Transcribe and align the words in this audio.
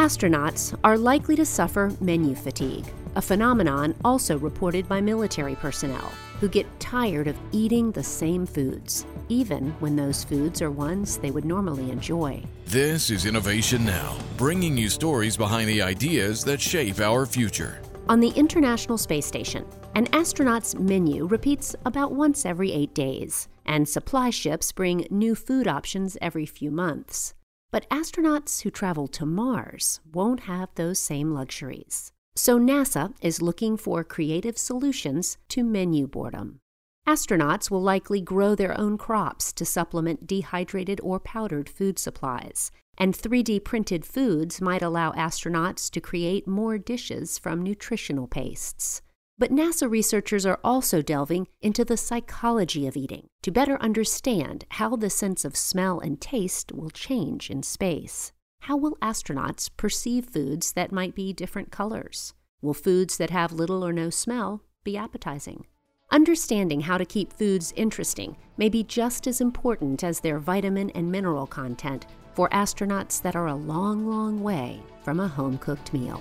Astronauts 0.00 0.74
are 0.82 0.96
likely 0.96 1.36
to 1.36 1.44
suffer 1.44 1.94
menu 2.00 2.34
fatigue, 2.34 2.86
a 3.16 3.20
phenomenon 3.20 3.94
also 4.02 4.38
reported 4.38 4.88
by 4.88 4.98
military 4.98 5.54
personnel 5.56 6.10
who 6.40 6.48
get 6.48 6.80
tired 6.80 7.28
of 7.28 7.36
eating 7.52 7.92
the 7.92 8.02
same 8.02 8.46
foods, 8.46 9.04
even 9.28 9.72
when 9.72 9.96
those 9.96 10.24
foods 10.24 10.62
are 10.62 10.70
ones 10.70 11.18
they 11.18 11.30
would 11.30 11.44
normally 11.44 11.90
enjoy. 11.90 12.42
This 12.64 13.10
is 13.10 13.26
Innovation 13.26 13.84
Now, 13.84 14.16
bringing 14.38 14.74
you 14.74 14.88
stories 14.88 15.36
behind 15.36 15.68
the 15.68 15.82
ideas 15.82 16.44
that 16.44 16.62
shape 16.62 16.98
our 16.98 17.26
future. 17.26 17.82
On 18.08 18.20
the 18.20 18.30
International 18.30 18.96
Space 18.96 19.26
Station, 19.26 19.66
an 19.96 20.08
astronaut's 20.14 20.74
menu 20.76 21.26
repeats 21.26 21.76
about 21.84 22.12
once 22.12 22.46
every 22.46 22.72
eight 22.72 22.94
days, 22.94 23.48
and 23.66 23.86
supply 23.86 24.30
ships 24.30 24.72
bring 24.72 25.06
new 25.10 25.34
food 25.34 25.68
options 25.68 26.16
every 26.22 26.46
few 26.46 26.70
months. 26.70 27.34
But 27.72 27.88
astronauts 27.88 28.62
who 28.62 28.70
travel 28.70 29.06
to 29.08 29.24
Mars 29.24 30.00
won't 30.12 30.40
have 30.40 30.70
those 30.74 30.98
same 30.98 31.32
luxuries. 31.32 32.12
So 32.34 32.58
NASA 32.58 33.14
is 33.20 33.42
looking 33.42 33.76
for 33.76 34.02
creative 34.02 34.58
solutions 34.58 35.38
to 35.50 35.62
menu 35.62 36.06
boredom. 36.08 36.60
Astronauts 37.06 37.70
will 37.70 37.82
likely 37.82 38.20
grow 38.20 38.54
their 38.54 38.78
own 38.78 38.98
crops 38.98 39.52
to 39.54 39.64
supplement 39.64 40.26
dehydrated 40.26 41.00
or 41.02 41.18
powdered 41.20 41.68
food 41.68 41.98
supplies, 41.98 42.70
and 42.98 43.16
3D 43.16 43.64
printed 43.64 44.04
foods 44.04 44.60
might 44.60 44.82
allow 44.82 45.12
astronauts 45.12 45.90
to 45.90 46.00
create 46.00 46.46
more 46.46 46.76
dishes 46.76 47.38
from 47.38 47.62
nutritional 47.62 48.26
pastes. 48.26 49.02
But 49.40 49.50
NASA 49.50 49.90
researchers 49.90 50.44
are 50.44 50.60
also 50.62 51.00
delving 51.00 51.48
into 51.62 51.82
the 51.82 51.96
psychology 51.96 52.86
of 52.86 52.94
eating 52.94 53.28
to 53.40 53.50
better 53.50 53.80
understand 53.80 54.66
how 54.72 54.96
the 54.96 55.08
sense 55.08 55.46
of 55.46 55.56
smell 55.56 55.98
and 55.98 56.20
taste 56.20 56.72
will 56.72 56.90
change 56.90 57.48
in 57.48 57.62
space. 57.62 58.32
How 58.64 58.76
will 58.76 58.98
astronauts 59.00 59.70
perceive 59.74 60.26
foods 60.26 60.74
that 60.74 60.92
might 60.92 61.14
be 61.14 61.32
different 61.32 61.72
colors? 61.72 62.34
Will 62.60 62.74
foods 62.74 63.16
that 63.16 63.30
have 63.30 63.50
little 63.50 63.82
or 63.82 63.94
no 63.94 64.10
smell 64.10 64.62
be 64.84 64.98
appetizing? 64.98 65.64
Understanding 66.10 66.82
how 66.82 66.98
to 66.98 67.06
keep 67.06 67.32
foods 67.32 67.72
interesting 67.76 68.36
may 68.58 68.68
be 68.68 68.84
just 68.84 69.26
as 69.26 69.40
important 69.40 70.04
as 70.04 70.20
their 70.20 70.38
vitamin 70.38 70.90
and 70.90 71.10
mineral 71.10 71.46
content 71.46 72.04
for 72.34 72.50
astronauts 72.50 73.22
that 73.22 73.36
are 73.36 73.46
a 73.46 73.54
long, 73.54 74.06
long 74.06 74.42
way 74.42 74.82
from 75.02 75.18
a 75.18 75.28
home 75.28 75.56
cooked 75.56 75.94
meal. 75.94 76.20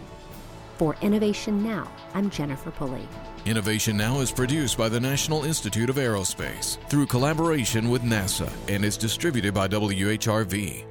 For 0.80 0.95
Innovation 1.02 1.61
Now, 1.61 1.91
I'm 2.13 2.30
Jennifer 2.30 2.72
Pulley. 2.72 3.05
Innovation 3.45 3.97
Now 3.97 4.22
is 4.22 4.31
produced 4.31 4.77
by 4.77 4.88
the 4.88 4.97
National 4.97 5.44
Institute 5.44 5.89
of 5.89 5.97
Aerospace 5.97 6.77
through 6.88 7.08
collaboration 7.08 7.89
with 7.89 8.02
NASA 8.02 8.49
and 8.69 8.86
is 8.86 8.95
distributed 8.95 9.53
by 9.53 9.67
WHRV. 9.67 10.86